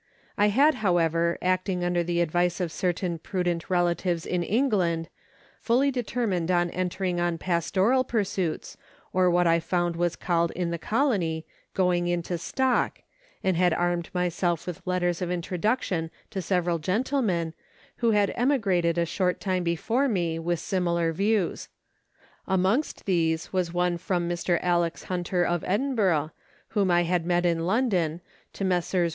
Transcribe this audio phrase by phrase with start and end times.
[0.35, 5.09] I had, however, acting under the advice of certain prudent relatives in England,
[5.59, 8.77] fully determined on entering on pastoral pursuits,
[9.13, 11.45] or what I found was called in the colony"
[11.75, 13.01] going into stock,"
[13.43, 17.53] and had armed myself with letters of introduction to several gentlemen,
[17.97, 21.69] who had emi grated a short time before me, with similar views.
[22.47, 24.57] Amongst these was one from Mr.
[24.63, 25.03] Alex.
[25.03, 26.31] Hunter, of Edinburgh,
[26.69, 28.21] whom I had met in London,
[28.53, 29.09] to Messrs.